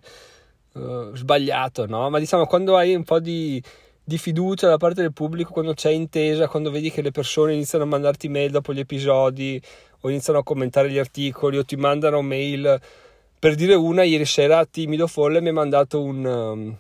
uh, 0.74 1.16
sbagliato, 1.16 1.86
no? 1.86 2.10
Ma 2.10 2.20
diciamo 2.20 2.46
quando 2.46 2.76
hai 2.76 2.96
un 2.96 3.04
po' 3.04 3.20
di, 3.20 3.62
di, 4.04 4.18
fiducia 4.18 4.68
da 4.68 4.78
parte 4.78 5.02
del 5.02 5.14
pubblico, 5.14 5.52
quando 5.52 5.74
c'è 5.74 5.90
intesa, 5.90 6.48
quando 6.48 6.72
vedi 6.72 6.92
che 6.92 7.02
le 7.02 7.12
persone 7.12 7.54
iniziano 7.54 7.84
a 7.84 7.88
mandarti 7.88 8.30
mail 8.30 8.52
dopo 8.52 8.74
gli 8.74 8.80
episodi 8.80 9.62
o 10.02 10.10
iniziano 10.10 10.40
a 10.40 10.44
commentare 10.44 10.90
gli 10.90 10.98
articoli 10.98 11.58
o 11.58 11.66
ti 11.66 11.76
mandano 11.76 12.22
mail. 12.22 12.80
Per 13.40 13.56
dire 13.56 13.76
una, 13.76 14.04
ieri 14.04 14.26
sera 14.26 14.66
Timido 14.66 15.08
Folle 15.08 15.42
mi 15.42 15.50
ha 15.50 15.54
mandato 15.54 16.02
un, 16.02 16.26
um, 16.26 16.78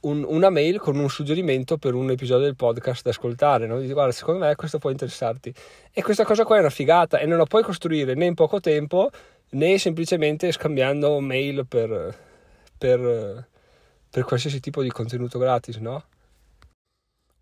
un, 0.00 0.24
una 0.26 0.50
mail 0.50 0.78
con 0.80 0.96
un 0.96 1.08
suggerimento 1.08 1.76
per 1.76 1.94
un 1.94 2.10
episodio 2.10 2.44
del 2.44 2.56
podcast 2.56 3.02
da 3.02 3.10
ascoltare. 3.10 3.66
No? 3.66 3.78
Dici, 3.78 3.92
guarda, 3.92 4.12
secondo 4.12 4.44
me 4.44 4.54
questo 4.56 4.78
può 4.78 4.90
interessarti. 4.90 5.52
E 5.92 6.02
questa 6.02 6.24
cosa 6.24 6.44
qua 6.44 6.56
è 6.56 6.60
una 6.60 6.70
figata 6.70 7.18
e 7.18 7.26
non 7.26 7.38
la 7.38 7.44
puoi 7.44 7.62
costruire 7.62 8.14
né 8.14 8.26
in 8.26 8.34
poco 8.34 8.60
tempo 8.60 9.10
né 9.50 9.78
semplicemente 9.78 10.50
scambiando 10.50 11.20
mail 11.20 11.66
per, 11.66 12.16
per, 12.82 13.48
per 14.10 14.24
qualsiasi 14.24 14.58
tipo 14.58 14.82
di 14.82 14.90
contenuto 14.90 15.38
gratis, 15.38 15.76
no? 15.76 16.02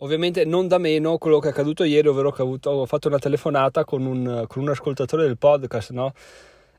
Ovviamente 0.02 0.44
non 0.44 0.68
da 0.68 0.76
meno 0.76 1.16
quello 1.16 1.38
che 1.38 1.48
è 1.48 1.50
accaduto 1.50 1.84
ieri, 1.84 2.08
ovvero 2.08 2.30
che 2.30 2.42
ho, 2.42 2.44
avuto, 2.44 2.70
ho 2.70 2.84
fatto 2.84 3.08
una 3.08 3.18
telefonata 3.18 3.84
con 3.86 4.04
un, 4.04 4.44
con 4.46 4.62
un 4.62 4.68
ascoltatore 4.68 5.22
del 5.22 5.38
podcast, 5.38 5.92
no? 5.92 6.12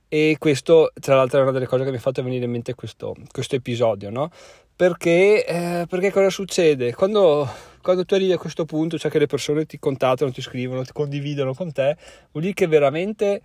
E 0.08 0.36
questo, 0.38 0.92
tra 1.00 1.16
l'altro, 1.16 1.40
è 1.40 1.42
una 1.42 1.52
delle 1.52 1.66
cose 1.66 1.84
che 1.84 1.90
mi 1.90 1.96
ha 1.96 2.00
fatto 2.00 2.22
venire 2.22 2.46
in 2.46 2.52
mente 2.52 2.76
questo, 2.76 3.16
questo 3.32 3.56
episodio, 3.56 4.12
no? 4.12 4.30
Perché, 4.76 5.44
eh, 5.44 5.86
perché 5.90 6.12
cosa 6.12 6.30
succede? 6.30 6.94
Quando, 6.94 7.50
quando, 7.82 8.06
tu 8.06 8.14
arrivi 8.14 8.32
a 8.32 8.38
questo 8.38 8.66
punto, 8.66 9.00
cioè 9.00 9.10
che 9.10 9.20
le 9.20 9.28
persone 9.28 9.66
ti 9.66 9.80
contattano, 9.80 10.32
ti 10.32 10.42
scrivono, 10.42 10.84
ti 10.84 10.92
condividono 10.94 11.56
con 11.56 11.72
te, 11.72 11.98
vuol 12.32 12.44
dire 12.44 12.54
che 12.54 12.68
veramente 12.68 13.42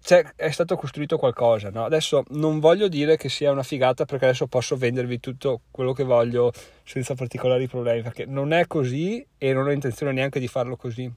cioè, 0.00 0.24
è 0.36 0.50
stato 0.50 0.76
costruito 0.76 1.18
qualcosa. 1.18 1.70
No? 1.70 1.84
Adesso 1.84 2.24
non 2.30 2.60
voglio 2.60 2.88
dire 2.88 3.16
che 3.16 3.28
sia 3.28 3.50
una 3.50 3.62
figata 3.62 4.04
perché 4.04 4.26
adesso 4.26 4.46
posso 4.46 4.76
vendervi 4.76 5.20
tutto 5.20 5.60
quello 5.70 5.92
che 5.92 6.04
voglio 6.04 6.52
senza 6.84 7.14
particolari 7.14 7.68
problemi, 7.68 8.02
perché 8.02 8.24
non 8.24 8.52
è 8.52 8.66
così 8.66 9.24
e 9.36 9.52
non 9.52 9.66
ho 9.66 9.72
intenzione 9.72 10.12
neanche 10.12 10.40
di 10.40 10.48
farlo 10.48 10.76
così. 10.76 11.10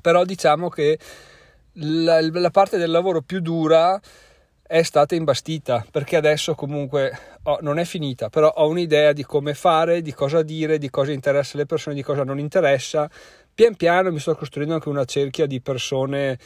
Però 0.00 0.24
diciamo 0.24 0.68
che 0.68 0.98
la, 1.74 2.20
la 2.20 2.50
parte 2.50 2.78
del 2.78 2.90
lavoro 2.90 3.22
più 3.22 3.40
dura 3.40 4.00
è 4.62 4.82
stata 4.82 5.16
imbastita 5.16 5.84
perché 5.90 6.14
adesso 6.14 6.54
comunque 6.54 7.18
oh, 7.42 7.58
non 7.60 7.78
è 7.78 7.84
finita, 7.84 8.28
però 8.28 8.48
ho 8.48 8.68
un'idea 8.68 9.12
di 9.12 9.24
come 9.24 9.54
fare, 9.54 10.00
di 10.00 10.12
cosa 10.12 10.42
dire, 10.42 10.78
di 10.78 10.88
cosa 10.90 11.10
interessa 11.10 11.56
alle 11.56 11.66
persone, 11.66 11.96
di 11.96 12.02
cosa 12.02 12.22
non 12.22 12.38
interessa. 12.38 13.10
Pian 13.52 13.74
piano 13.74 14.12
mi 14.12 14.20
sto 14.20 14.36
costruendo 14.36 14.74
anche 14.74 14.88
una 14.88 15.04
cerchia 15.04 15.46
di 15.46 15.60
persone 15.60 16.38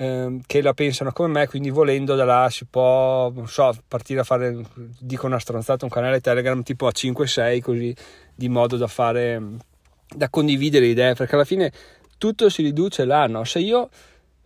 eh, 0.00 0.38
che 0.46 0.62
la 0.62 0.74
pensano 0.74 1.10
come 1.10 1.40
me, 1.40 1.48
quindi 1.48 1.70
volendo 1.70 2.14
da 2.14 2.24
là 2.24 2.48
si 2.50 2.64
può, 2.64 3.30
non 3.34 3.48
so, 3.48 3.76
partire 3.86 4.20
a 4.20 4.24
fare, 4.24 4.56
dico 5.00 5.26
una 5.26 5.40
stronzata, 5.40 5.84
un 5.84 5.90
canale 5.90 6.20
Telegram 6.20 6.62
tipo 6.62 6.86
a 6.86 6.92
5-6 6.94 7.60
così, 7.60 7.94
di 8.32 8.48
modo 8.48 8.76
da 8.76 8.86
fare, 8.86 9.42
da 10.08 10.30
condividere 10.30 10.86
idee, 10.86 11.14
perché 11.14 11.34
alla 11.34 11.44
fine 11.44 11.72
tutto 12.16 12.48
si 12.48 12.62
riduce 12.62 13.04
là, 13.04 13.26
no? 13.26 13.42
Se 13.42 13.58
io 13.58 13.90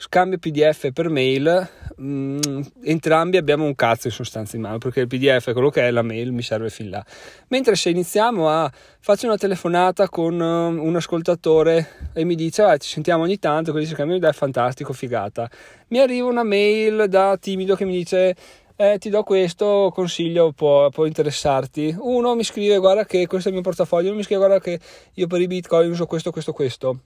scambio 0.02 0.36
PDF 0.36 0.90
per 0.92 1.08
mail, 1.08 1.68
mm, 2.00 2.60
entrambi 2.82 3.36
abbiamo 3.36 3.64
un 3.64 3.76
cazzo 3.76 4.08
in 4.08 4.12
sostanza 4.12 4.56
in 4.56 4.62
mano 4.62 4.78
perché 4.78 4.98
il 4.98 5.06
PDF 5.06 5.50
è 5.50 5.52
quello 5.52 5.70
che 5.70 5.86
è, 5.86 5.92
la 5.92 6.02
mail 6.02 6.32
mi 6.32 6.42
serve 6.42 6.70
fin 6.70 6.90
là. 6.90 7.06
Mentre 7.48 7.76
se 7.76 7.90
iniziamo 7.90 8.48
a 8.48 8.68
faccio 8.98 9.26
una 9.26 9.36
telefonata 9.36 10.08
con 10.08 10.40
uh, 10.40 10.84
un 10.84 10.96
ascoltatore 10.96 12.10
e 12.14 12.24
mi 12.24 12.34
dice 12.34 12.62
ah, 12.62 12.76
ci 12.78 12.88
sentiamo 12.88 13.22
ogni 13.22 13.38
tanto, 13.38 13.70
così 13.70 13.86
si 13.86 13.94
cambia 13.94 14.28
è 14.28 14.32
fantastico, 14.32 14.92
figata. 14.92 15.48
Mi 15.88 16.00
arriva 16.00 16.26
una 16.26 16.42
mail 16.42 17.04
da 17.08 17.36
timido 17.40 17.76
che 17.76 17.84
mi 17.84 17.92
dice 17.92 18.34
eh, 18.74 18.98
ti 18.98 19.08
do 19.08 19.22
questo 19.22 19.92
consiglio, 19.94 20.50
può, 20.50 20.90
può, 20.90 21.06
interessarti. 21.06 21.94
Uno 21.96 22.34
mi 22.34 22.42
scrive 22.42 22.78
guarda 22.78 23.04
che 23.04 23.28
questo 23.28 23.50
è 23.50 23.52
il 23.52 23.58
mio 23.58 23.64
portafoglio, 23.64 24.08
uno 24.08 24.16
mi 24.16 24.24
scrive 24.24 24.44
guarda 24.44 24.58
che 24.58 24.80
io 25.14 25.28
per 25.28 25.40
i 25.40 25.46
bitcoin 25.46 25.90
uso 25.90 26.06
questo, 26.06 26.32
questo, 26.32 26.52
questo. 26.52 26.98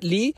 Lì 0.00 0.34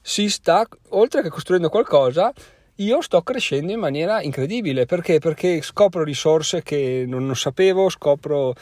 si 0.00 0.28
sta, 0.28 0.66
oltre 0.90 1.22
che 1.22 1.28
costruendo 1.28 1.68
qualcosa, 1.68 2.32
io 2.76 3.00
sto 3.00 3.22
crescendo 3.22 3.72
in 3.72 3.80
maniera 3.80 4.22
incredibile. 4.22 4.86
Perché? 4.86 5.18
Perché 5.18 5.62
scopro 5.62 6.04
risorse 6.04 6.62
che 6.62 7.04
non, 7.06 7.26
non 7.26 7.36
sapevo, 7.36 7.88
scopro, 7.88 8.54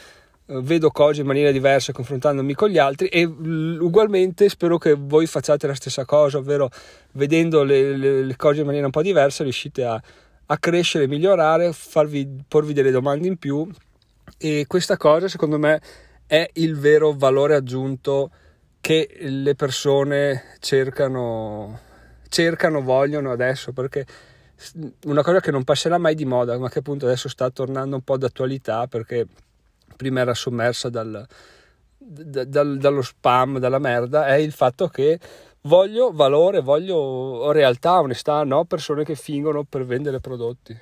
eh, 0.49 0.61
vedo 0.61 0.89
cose 0.91 1.21
in 1.21 1.27
maniera 1.27 1.51
diversa 1.51 1.91
confrontandomi 1.91 2.53
con 2.53 2.69
gli 2.69 2.77
altri 2.77 3.07
e 3.07 3.25
ugualmente 3.25 4.47
spero 4.49 4.77
che 4.77 4.95
voi 4.97 5.27
facciate 5.27 5.67
la 5.67 5.75
stessa 5.75 6.05
cosa, 6.05 6.37
ovvero 6.37 6.69
vedendo 7.13 7.63
le, 7.63 7.97
le, 7.97 8.23
le 8.23 8.35
cose 8.35 8.61
in 8.61 8.65
maniera 8.65 8.85
un 8.85 8.91
po' 8.91 9.01
diversa 9.01 9.43
riuscite 9.43 9.83
a, 9.83 10.01
a 10.45 10.57
crescere, 10.57 11.07
migliorare, 11.07 11.73
farvi, 11.73 12.27
porvi 12.47 12.73
delle 12.73 12.91
domande 12.91 13.27
in 13.27 13.37
più 13.37 13.67
e 14.37 14.65
questa 14.67 14.97
cosa 14.97 15.27
secondo 15.27 15.57
me 15.57 15.81
è 16.25 16.49
il 16.53 16.77
vero 16.77 17.13
valore 17.13 17.55
aggiunto 17.55 18.31
che 18.79 19.17
le 19.19 19.55
persone 19.55 20.55
cercano, 20.59 21.79
cercano, 22.29 22.81
vogliono 22.81 23.31
adesso, 23.31 23.73
perché 23.73 24.05
una 25.05 25.21
cosa 25.21 25.39
che 25.39 25.51
non 25.51 25.63
passerà 25.63 25.97
mai 25.97 26.15
di 26.15 26.25
moda, 26.25 26.57
ma 26.57 26.69
che 26.69 26.79
appunto 26.79 27.05
adesso 27.05 27.29
sta 27.29 27.49
tornando 27.49 27.95
un 27.95 28.01
po' 28.01 28.17
d'attualità, 28.17 28.87
perché 28.87 29.27
prima 29.95 30.21
era 30.21 30.33
sommersa 30.33 30.89
dal, 30.89 31.25
dal, 31.97 32.77
dallo 32.77 33.01
spam, 33.01 33.59
dalla 33.59 33.79
merda, 33.79 34.27
è 34.27 34.35
il 34.35 34.51
fatto 34.51 34.87
che 34.87 35.19
voglio 35.61 36.11
valore, 36.11 36.61
voglio 36.61 37.51
realtà, 37.51 37.99
onestà, 37.99 38.43
no 38.43 38.65
persone 38.65 39.03
che 39.03 39.15
fingono 39.15 39.63
per 39.63 39.85
vendere 39.85 40.19
prodotti. 40.19 40.77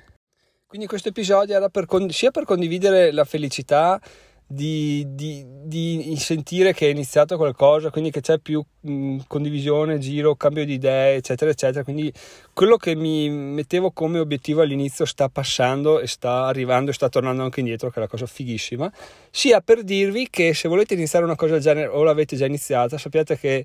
Quindi 0.66 0.86
questo 0.86 1.08
episodio 1.08 1.54
era 1.54 1.68
per, 1.68 1.86
sia 2.08 2.30
per 2.30 2.44
condividere 2.44 3.12
la 3.12 3.24
felicità 3.24 4.00
di, 4.48 5.04
di, 5.08 5.44
di, 5.64 6.16
sentire 6.18 6.72
che 6.72 6.86
è 6.86 6.90
iniziato 6.90 7.36
qualcosa, 7.36 7.90
quindi 7.90 8.12
che 8.12 8.20
c'è 8.20 8.38
più 8.38 8.62
mh, 8.80 9.18
condivisione, 9.26 9.98
giro, 9.98 10.36
cambio 10.36 10.64
di 10.64 10.74
idee, 10.74 11.16
eccetera, 11.16 11.50
eccetera. 11.50 11.82
Quindi 11.82 12.12
quello 12.52 12.76
che 12.76 12.94
mi 12.94 13.28
mettevo 13.28 13.90
come 13.90 14.20
obiettivo 14.20 14.62
all'inizio 14.62 15.04
sta 15.04 15.28
passando 15.28 15.98
e 15.98 16.06
sta 16.06 16.46
arrivando 16.46 16.90
e 16.90 16.94
sta 16.94 17.08
tornando 17.08 17.42
anche 17.42 17.60
indietro, 17.60 17.90
che 17.90 17.96
è 17.96 18.00
la 18.00 18.08
cosa 18.08 18.26
fighissima. 18.26 18.90
Sia 19.30 19.60
per 19.60 19.82
dirvi 19.82 20.28
che 20.30 20.54
se 20.54 20.68
volete 20.68 20.94
iniziare 20.94 21.24
una 21.24 21.34
cosa 21.34 21.54
del 21.54 21.62
genere 21.62 21.88
o 21.88 22.04
l'avete 22.04 22.36
già 22.36 22.46
iniziata, 22.46 22.98
sappiate 22.98 23.36
che 23.36 23.64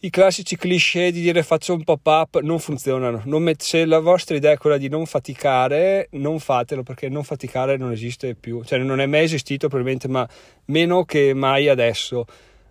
i 0.00 0.10
classici 0.10 0.56
cliché 0.56 1.10
di 1.10 1.22
dire 1.22 1.42
faccio 1.42 1.72
un 1.72 1.82
pop-up 1.82 2.40
non 2.40 2.58
funzionano. 2.58 3.22
Non 3.24 3.42
met- 3.42 3.62
se 3.62 3.86
la 3.86 3.98
vostra 3.98 4.36
idea 4.36 4.52
è 4.52 4.58
quella 4.58 4.76
di 4.76 4.88
non 4.88 5.06
faticare, 5.06 6.08
non 6.12 6.38
fatelo 6.38 6.82
perché 6.82 7.08
non 7.08 7.24
faticare 7.24 7.76
non 7.76 7.92
esiste 7.92 8.34
più, 8.34 8.62
cioè 8.62 8.78
non 8.78 9.00
è 9.00 9.06
mai 9.06 9.24
esistito 9.24 9.68
probabilmente, 9.68 10.08
ma 10.08 10.28
meno 10.66 11.04
che 11.04 11.32
mai 11.32 11.68
adesso. 11.68 12.26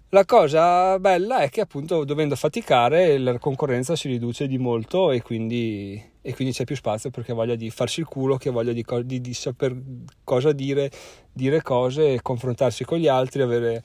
La 0.10 0.24
cosa 0.24 1.00
bella 1.00 1.39
è 1.39 1.50
che 1.50 1.62
appunto 1.62 2.05
dovendo 2.05 2.36
faticare 2.36 3.17
la 3.17 3.38
concorrenza 3.39 3.96
si 3.96 4.08
riduce 4.08 4.48
di 4.48 4.58
molto 4.58 5.12
e 5.12 5.22
quindi, 5.22 6.01
e 6.22 6.34
quindi 6.36 6.53
c'è 6.53 6.63
più 6.63 6.75
spazio 6.75 7.10
perché 7.10 7.34
voglia 7.34 7.55
di 7.55 7.70
farsi 7.72 8.01
il 8.01 8.05
culo, 8.05 8.38
che 8.38 8.51
voglia 8.51 8.72
di, 8.72 8.86
di, 9.03 9.20
di 9.20 9.34
saper 9.34 9.75
cosa 10.24 10.51
dire, 10.51 10.91
dire 11.34 11.62
cose, 11.63 12.22
confrontarsi 12.22 12.86
con 12.86 13.00
gli 13.00 13.08
altri, 13.08 13.41
avere 13.41 13.84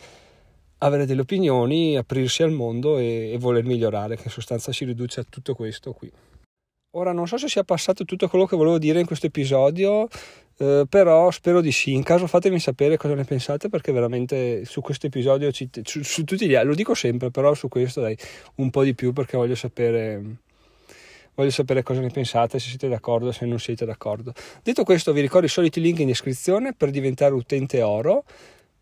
avere 0.82 1.06
delle 1.06 1.22
opinioni, 1.22 1.96
aprirsi 1.96 2.42
al 2.42 2.52
mondo 2.52 2.98
e, 2.98 3.32
e 3.32 3.38
voler 3.38 3.64
migliorare, 3.64 4.16
che 4.16 4.24
in 4.24 4.30
sostanza 4.30 4.72
si 4.72 4.84
riduce 4.84 5.20
a 5.20 5.24
tutto 5.28 5.54
questo 5.54 5.92
qui. 5.92 6.10
Ora 6.96 7.12
non 7.12 7.28
so 7.28 7.36
se 7.36 7.48
sia 7.48 7.62
passato 7.62 8.04
tutto 8.04 8.28
quello 8.28 8.46
che 8.46 8.56
volevo 8.56 8.78
dire 8.78 8.98
in 8.98 9.06
questo 9.06 9.26
episodio, 9.26 10.08
eh, 10.58 10.86
però 10.88 11.30
spero 11.30 11.60
di 11.60 11.70
sì. 11.70 11.92
In 11.92 12.02
caso 12.02 12.26
fatemi 12.26 12.58
sapere 12.58 12.96
cosa 12.96 13.14
ne 13.14 13.24
pensate 13.24 13.68
perché 13.68 13.92
veramente 13.92 14.64
su 14.64 14.80
questo 14.80 15.06
episodio, 15.06 15.52
ci, 15.52 15.68
su, 15.84 16.02
su, 16.02 16.24
tutti 16.24 16.48
gli 16.48 16.54
altri, 16.54 16.70
lo 16.70 16.74
dico 16.74 16.94
sempre, 16.94 17.30
però 17.30 17.54
su 17.54 17.68
questo 17.68 18.00
dai 18.00 18.16
un 18.56 18.70
po' 18.70 18.82
di 18.82 18.94
più 18.94 19.12
perché 19.12 19.36
voglio 19.36 19.54
sapere, 19.54 20.20
voglio 21.34 21.50
sapere 21.50 21.82
cosa 21.82 22.00
ne 22.00 22.10
pensate, 22.10 22.58
se 22.58 22.70
siete 22.70 22.88
d'accordo, 22.88 23.30
se 23.30 23.46
non 23.46 23.60
siete 23.60 23.84
d'accordo. 23.84 24.32
Detto 24.62 24.82
questo 24.82 25.12
vi 25.12 25.20
ricordo 25.20 25.46
i 25.46 25.50
soliti 25.50 25.80
link 25.80 26.00
in 26.00 26.08
descrizione 26.08 26.72
per 26.74 26.90
diventare 26.90 27.34
utente 27.34 27.82
oro 27.82 28.24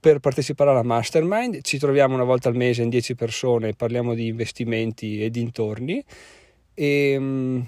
per 0.00 0.20
partecipare 0.20 0.70
alla 0.70 0.82
mastermind 0.82 1.60
ci 1.62 1.78
troviamo 1.78 2.14
una 2.14 2.24
volta 2.24 2.48
al 2.48 2.56
mese 2.56 2.82
in 2.82 2.88
10 2.88 3.14
persone, 3.14 3.72
parliamo 3.72 4.14
di 4.14 4.28
investimenti 4.28 5.22
e 5.22 5.30
dintorni 5.30 6.04
e, 6.74 7.12
ehm, 7.12 7.66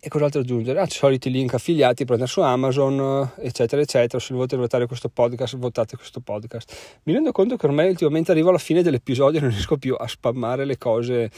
e 0.00 0.08
cos'altro 0.08 0.40
aggiungere? 0.40 0.80
Ah, 0.80 0.88
soliti 0.88 1.30
link 1.30 1.54
affiliati, 1.54 2.04
prendere 2.04 2.28
su 2.28 2.40
Amazon, 2.40 3.34
eccetera, 3.38 3.80
eccetera. 3.82 4.18
Se 4.18 4.34
volete 4.34 4.56
votare 4.56 4.86
questo 4.86 5.08
podcast, 5.08 5.56
votate 5.56 5.96
questo 5.96 6.20
podcast. 6.20 7.00
Mi 7.04 7.12
rendo 7.12 7.30
conto 7.30 7.56
che 7.56 7.66
ormai 7.66 7.88
ultimamente 7.88 8.32
arrivo 8.32 8.48
alla 8.48 8.58
fine 8.58 8.82
dell'episodio 8.82 9.38
e 9.38 9.42
non 9.42 9.50
riesco 9.50 9.76
più 9.76 9.94
a 9.96 10.08
spammare 10.08 10.64
le 10.64 10.78
cose 10.78 11.30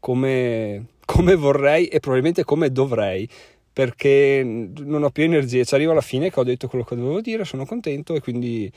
come, 0.00 0.86
come 1.04 1.34
vorrei 1.34 1.86
e 1.86 2.00
probabilmente 2.00 2.44
come 2.44 2.72
dovrei 2.72 3.28
perché 3.70 4.42
non 4.44 5.04
ho 5.04 5.10
più 5.10 5.22
energie. 5.22 5.64
Ci 5.64 5.74
arrivo 5.74 5.92
alla 5.92 6.00
fine 6.00 6.32
che 6.32 6.40
ho 6.40 6.44
detto 6.44 6.66
quello 6.66 6.84
che 6.84 6.96
dovevo 6.96 7.20
dire, 7.20 7.44
sono 7.44 7.64
contento 7.64 8.14
e 8.14 8.20
quindi 8.20 8.72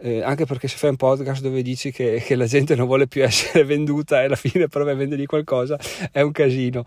eh, 0.00 0.22
anche 0.22 0.46
perché 0.46 0.68
se 0.68 0.76
fai 0.76 0.90
un 0.90 0.96
podcast 0.96 1.42
dove 1.42 1.62
dici 1.62 1.90
che, 1.90 2.22
che, 2.24 2.34
la 2.34 2.46
gente 2.46 2.74
non 2.74 2.86
vuole 2.86 3.06
più 3.06 3.22
essere 3.24 3.64
venduta 3.64 4.22
e 4.22 4.24
alla 4.26 4.36
fine 4.36 4.64
a 4.70 4.94
vendergli 4.94 5.26
qualcosa 5.26 5.78
è 6.10 6.20
un 6.20 6.32
casino. 6.32 6.84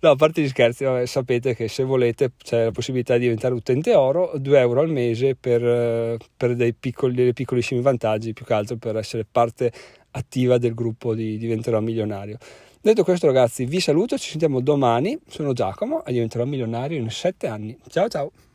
No, 0.00 0.10
a 0.10 0.16
parte 0.16 0.42
gli 0.42 0.48
scherzi, 0.48 0.84
vabbè, 0.84 1.06
sapete 1.06 1.54
che 1.54 1.68
se 1.68 1.82
volete 1.82 2.32
c'è 2.36 2.64
la 2.64 2.70
possibilità 2.70 3.14
di 3.14 3.20
diventare 3.20 3.54
utente 3.54 3.94
oro, 3.94 4.32
2 4.36 4.58
euro 4.58 4.80
al 4.80 4.90
mese 4.90 5.34
per, 5.34 5.64
eh, 5.64 6.18
per 6.36 6.54
dei, 6.54 6.74
piccoli, 6.74 7.14
dei 7.14 7.32
piccolissimi 7.32 7.80
vantaggi, 7.80 8.32
più 8.32 8.44
che 8.44 8.52
altro 8.52 8.76
per 8.76 8.96
essere 8.96 9.26
parte 9.30 9.72
attiva 10.10 10.58
del 10.58 10.74
gruppo 10.74 11.14
di 11.14 11.38
Diventerò 11.38 11.80
Milionario. 11.80 12.38
Detto 12.80 13.02
questo 13.02 13.26
ragazzi, 13.26 13.64
vi 13.64 13.80
saluto, 13.80 14.16
ci 14.16 14.30
sentiamo 14.30 14.60
domani, 14.60 15.18
sono 15.26 15.52
Giacomo 15.52 16.04
e 16.04 16.12
diventerò 16.12 16.44
milionario 16.44 16.98
in 16.98 17.10
7 17.10 17.48
anni. 17.48 17.76
Ciao 17.88 18.08
ciao! 18.08 18.45